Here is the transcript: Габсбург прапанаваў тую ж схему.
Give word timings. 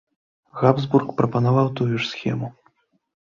Габсбург 0.61 1.11
прапанаваў 1.19 1.69
тую 1.79 1.91
ж 1.91 2.01
схему. 2.13 2.47